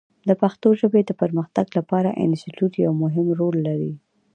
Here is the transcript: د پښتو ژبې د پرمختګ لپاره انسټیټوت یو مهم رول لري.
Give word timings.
د 0.27 0.29
پښتو 0.41 0.67
ژبې 0.79 1.01
د 1.05 1.11
پرمختګ 1.21 1.67
لپاره 1.77 2.17
انسټیټوت 2.23 2.73
یو 2.85 2.93
مهم 3.03 3.27
رول 3.39 3.55
لري. 3.67 3.93